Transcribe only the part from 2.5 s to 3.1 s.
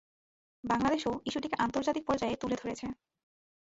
ধরেছে।